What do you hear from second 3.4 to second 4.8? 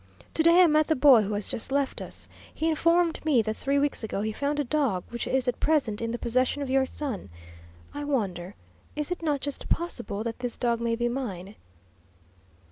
that three weeks ago he found a